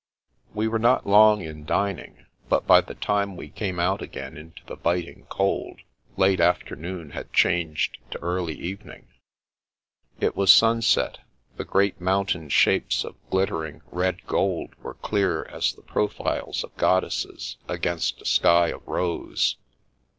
[0.55, 4.65] 'We were not long in dining, but by the time we came out again into
[4.65, 5.81] the biting cold,
[6.17, 9.09] late afternoon had changed to early evening.
[10.19, 11.19] It was sunset.
[11.57, 17.03] The great mountain shapes of glittering, red gold were clear as the profiles of god
[17.03, 19.57] desses, against a sky of rose.